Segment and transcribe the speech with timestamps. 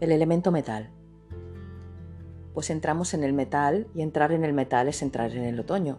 [0.00, 0.90] El elemento metal.
[2.54, 5.98] Pues entramos en el metal y entrar en el metal es entrar en el otoño,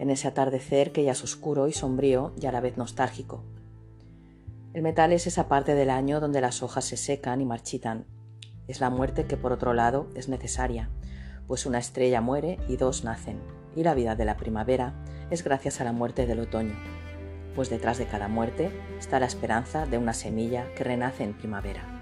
[0.00, 3.44] en ese atardecer que ya es oscuro y sombrío y a la vez nostálgico.
[4.72, 8.06] El metal es esa parte del año donde las hojas se secan y marchitan.
[8.66, 10.90] Es la muerte que por otro lado es necesaria,
[11.46, 13.38] pues una estrella muere y dos nacen,
[13.76, 14.94] y la vida de la primavera
[15.30, 16.74] es gracias a la muerte del otoño,
[17.54, 22.01] pues detrás de cada muerte está la esperanza de una semilla que renace en primavera.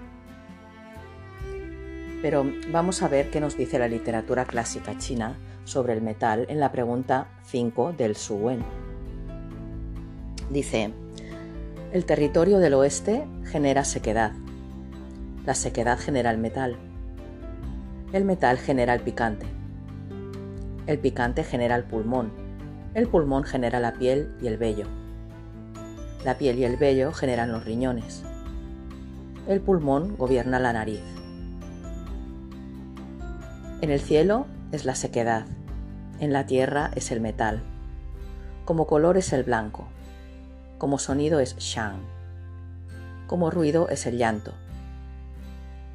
[2.21, 6.59] Pero vamos a ver qué nos dice la literatura clásica china sobre el metal en
[6.59, 8.63] la pregunta 5 del Su Wen.
[10.49, 10.91] Dice,
[11.91, 14.33] el territorio del oeste genera sequedad.
[15.45, 16.77] La sequedad genera el metal.
[18.13, 19.45] El metal genera el picante.
[20.85, 22.31] El picante genera el pulmón.
[22.93, 24.85] El pulmón genera la piel y el vello.
[26.23, 28.23] La piel y el vello generan los riñones.
[29.47, 31.01] El pulmón gobierna la nariz.
[33.81, 35.47] En el cielo es la sequedad,
[36.19, 37.63] en la tierra es el metal,
[38.63, 39.87] como color es el blanco,
[40.77, 41.99] como sonido es shang,
[43.25, 44.53] como ruido es el llanto,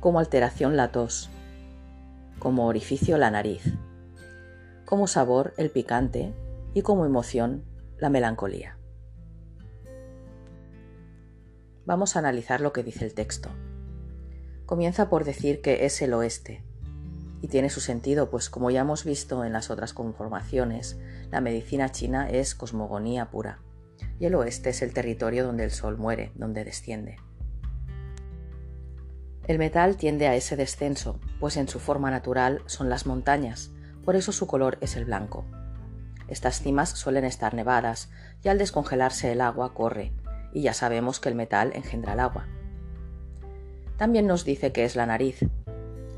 [0.01, 1.31] como alteración la tos,
[2.41, 3.75] como orificio la nariz,
[4.85, 6.35] como sabor el picante
[6.75, 7.65] y como emoción
[7.99, 8.77] la melancolía.
[11.85, 13.49] Vamos a analizar lo que dice el texto.
[14.67, 16.66] Comienza por decir que es el oeste,
[17.43, 20.99] y tiene su sentido, pues como ya hemos visto en las otras conformaciones,
[21.31, 23.61] la medicina china es cosmogonía pura,
[24.19, 27.17] y el oeste es el territorio donde el sol muere, donde desciende.
[29.47, 33.71] El metal tiende a ese descenso, pues en su forma natural son las montañas,
[34.05, 35.45] por eso su color es el blanco.
[36.29, 38.11] Estas cimas suelen estar nevadas
[38.43, 40.13] y al descongelarse el agua corre,
[40.53, 42.49] y ya sabemos que el metal engendra el agua.
[43.97, 45.47] También nos dice que es la nariz,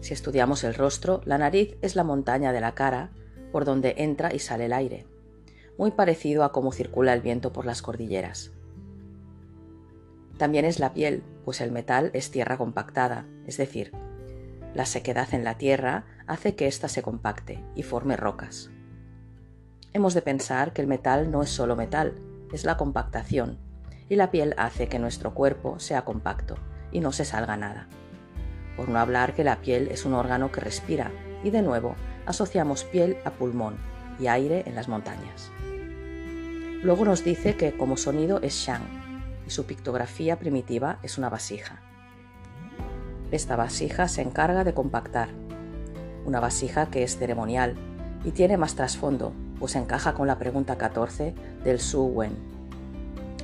[0.00, 3.11] si estudiamos el rostro, la nariz es la montaña de la cara
[3.52, 5.06] por donde entra y sale el aire,
[5.77, 8.52] muy parecido a cómo circula el viento por las cordilleras.
[10.36, 13.92] También es la piel, pues el metal es tierra compactada, es decir,
[14.74, 18.70] la sequedad en la tierra hace que ésta se compacte y forme rocas.
[19.92, 22.14] Hemos de pensar que el metal no es solo metal,
[22.52, 23.58] es la compactación,
[24.08, 26.55] y la piel hace que nuestro cuerpo sea compacto
[26.92, 27.89] y no se salga nada
[28.78, 31.11] por no hablar que la piel es un órgano que respira,
[31.42, 31.96] y de nuevo
[32.27, 33.77] asociamos piel a pulmón
[34.20, 35.50] y aire en las montañas.
[36.83, 38.84] Luego nos dice que como sonido es shang,
[39.44, 41.83] y su pictografía primitiva es una vasija.
[43.33, 45.30] Esta vasija se encarga de compactar,
[46.24, 47.74] una vasija que es ceremonial
[48.24, 51.34] y tiene más trasfondo, pues encaja con la pregunta 14
[51.64, 52.36] del Su Wen.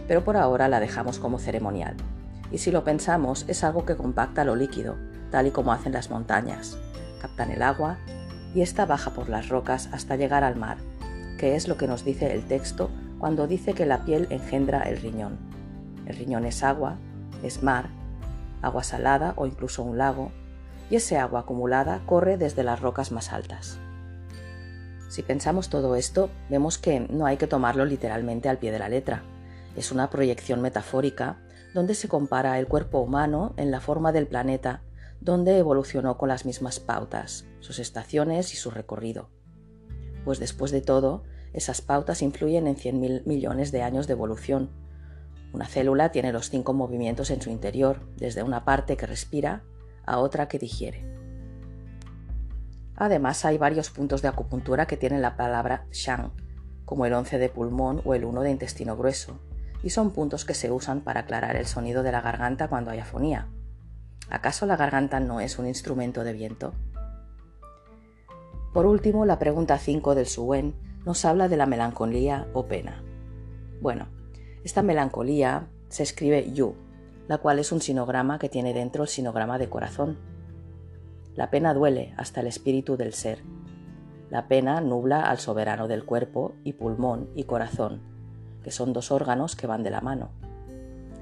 [0.06, 1.96] Pero por ahora la dejamos como ceremonial,
[2.52, 4.96] y si lo pensamos es algo que compacta lo líquido,
[5.34, 6.78] tal y como hacen las montañas.
[7.20, 7.98] Captan el agua
[8.54, 10.76] y ésta baja por las rocas hasta llegar al mar,
[11.40, 14.96] que es lo que nos dice el texto cuando dice que la piel engendra el
[14.98, 15.36] riñón.
[16.06, 16.98] El riñón es agua,
[17.42, 17.88] es mar,
[18.62, 20.30] agua salada o incluso un lago,
[20.88, 23.80] y ese agua acumulada corre desde las rocas más altas.
[25.08, 28.88] Si pensamos todo esto, vemos que no hay que tomarlo literalmente al pie de la
[28.88, 29.24] letra.
[29.74, 31.38] Es una proyección metafórica
[31.74, 34.82] donde se compara el cuerpo humano en la forma del planeta
[35.24, 39.30] donde evolucionó con las mismas pautas, sus estaciones y su recorrido.
[40.24, 41.24] Pues después de todo,
[41.54, 44.70] esas pautas influyen en 100.000 millones de años de evolución.
[45.52, 49.62] Una célula tiene los cinco movimientos en su interior, desde una parte que respira
[50.04, 51.04] a otra que digiere.
[52.96, 56.32] Además, hay varios puntos de acupuntura que tienen la palabra shang,
[56.84, 59.38] como el 11 de pulmón o el 1 de intestino grueso,
[59.82, 62.98] y son puntos que se usan para aclarar el sonido de la garganta cuando hay
[62.98, 63.48] afonía.
[64.30, 66.72] ¿Acaso la garganta no es un instrumento de viento?
[68.72, 70.74] Por último, la pregunta 5 del Suen
[71.04, 73.02] nos habla de la melancolía o pena.
[73.80, 74.08] Bueno,
[74.64, 76.74] esta melancolía se escribe Yu,
[77.28, 80.18] la cual es un sinograma que tiene dentro el sinograma de corazón.
[81.34, 83.42] La pena duele hasta el espíritu del ser.
[84.30, 88.00] La pena nubla al soberano del cuerpo y pulmón y corazón,
[88.62, 90.30] que son dos órganos que van de la mano.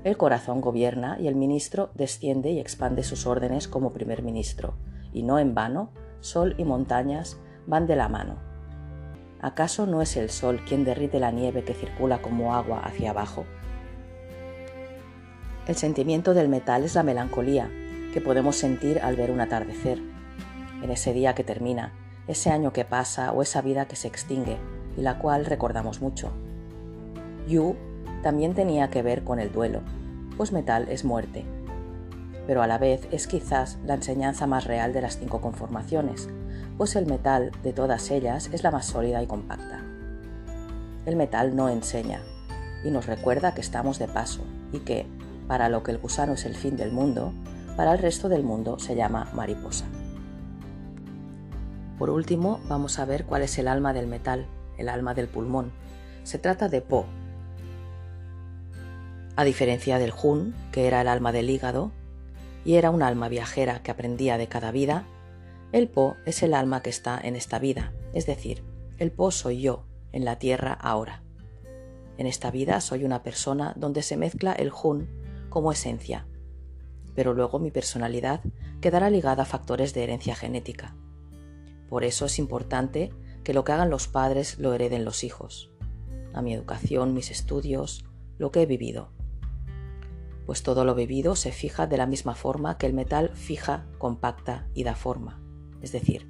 [0.05, 4.75] El corazón gobierna y el ministro desciende y expande sus órdenes como primer ministro,
[5.13, 8.37] y no en vano, sol y montañas van de la mano.
[9.41, 13.45] ¿Acaso no es el sol quien derrite la nieve que circula como agua hacia abajo?
[15.69, 17.71] El sentimiento del metal es la melancolía
[18.13, 20.01] que podemos sentir al ver un atardecer,
[20.83, 21.93] en ese día que termina,
[22.27, 24.59] ese año que pasa o esa vida que se extingue
[24.97, 26.33] y la cual recordamos mucho.
[27.47, 27.77] Yu
[28.23, 29.81] también tenía que ver con el duelo,
[30.37, 31.45] pues metal es muerte.
[32.47, 36.29] pero a la vez es quizás la enseñanza más real de las cinco conformaciones,
[36.77, 39.81] pues el metal de todas ellas es la más sólida y compacta.
[41.07, 42.21] El metal no enseña
[42.85, 44.43] y nos recuerda que estamos de paso
[44.73, 45.07] y que,
[45.47, 47.33] para lo que el gusano es el fin del mundo,
[47.77, 49.85] para el resto del mundo se llama mariposa.
[51.99, 54.47] Por último, vamos a ver cuál es el alma del metal,
[54.79, 55.71] el alma del pulmón.
[56.25, 57.07] Se trata de Po.
[59.43, 61.91] A diferencia del Jun, que era el alma del hígado,
[62.65, 65.05] y era un alma viajera que aprendía de cada vida,
[65.73, 68.63] el Po es el alma que está en esta vida, es decir,
[68.99, 71.25] el Po soy yo, en la tierra ahora.
[72.19, 75.09] En esta vida soy una persona donde se mezcla el Jun
[75.49, 76.29] como esencia,
[77.17, 78.43] pero luego mi personalidad
[78.81, 80.95] quedará ligada a factores de herencia genética.
[81.89, 83.11] Por eso es importante
[83.43, 85.73] que lo que hagan los padres lo hereden los hijos,
[86.33, 88.05] a mi educación, mis estudios,
[88.39, 89.11] lo que he vivido.
[90.53, 94.69] Pues todo lo vivido se fija de la misma forma que el metal fija, compacta
[94.75, 95.41] y da forma.
[95.81, 96.29] Es decir,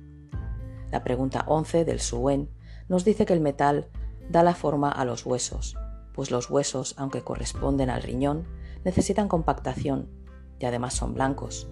[0.92, 2.48] la pregunta 11 del Suen
[2.88, 3.90] nos dice que el metal
[4.30, 5.76] da la forma a los huesos,
[6.14, 8.46] pues los huesos, aunque corresponden al riñón,
[8.84, 10.08] necesitan compactación
[10.60, 11.68] y además son blancos,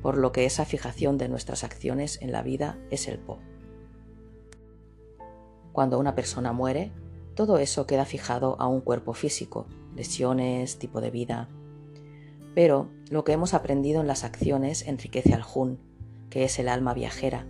[0.00, 3.40] por lo que esa fijación de nuestras acciones en la vida es el Po.
[5.72, 6.92] Cuando una persona muere,
[7.34, 9.66] todo eso queda fijado a un cuerpo físico,
[9.96, 11.48] lesiones, tipo de vida.
[12.54, 15.78] Pero lo que hemos aprendido en las acciones enriquece al Jun,
[16.30, 17.46] que es el alma viajera,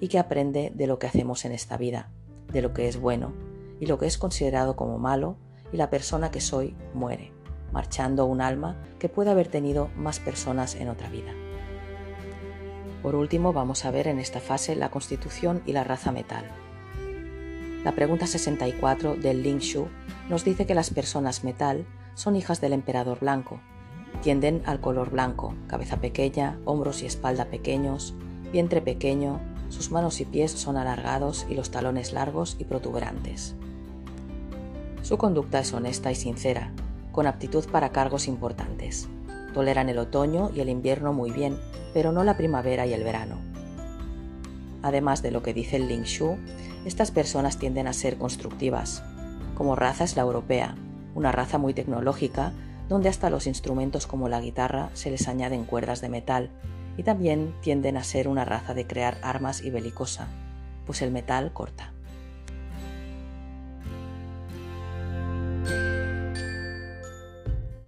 [0.00, 2.10] y que aprende de lo que hacemos en esta vida,
[2.52, 3.32] de lo que es bueno,
[3.78, 5.36] y lo que es considerado como malo,
[5.72, 7.32] y la persona que soy muere,
[7.72, 11.32] marchando un alma que puede haber tenido más personas en otra vida.
[13.02, 16.44] Por último, vamos a ver en esta fase la constitución y la raza metal.
[17.82, 19.88] La pregunta 64 del Ling Shu
[20.28, 23.60] nos dice que las personas metal son hijas del emperador blanco.
[24.22, 28.14] Tienden al color blanco, cabeza pequeña, hombros y espalda pequeños,
[28.52, 29.40] vientre pequeño,
[29.70, 33.54] sus manos y pies son alargados y los talones largos y protuberantes.
[35.02, 36.72] Su conducta es honesta y sincera,
[37.12, 39.08] con aptitud para cargos importantes.
[39.54, 41.56] Toleran el otoño y el invierno muy bien,
[41.94, 43.36] pero no la primavera y el verano.
[44.82, 46.36] Además de lo que dice el Ling Shu,
[46.84, 49.02] estas personas tienden a ser constructivas.
[49.54, 50.74] Como raza es la europea,
[51.14, 52.52] una raza muy tecnológica,
[52.90, 56.50] donde hasta los instrumentos como la guitarra se les añaden cuerdas de metal,
[56.96, 60.26] y también tienden a ser una raza de crear armas y belicosa,
[60.86, 61.94] pues el metal corta.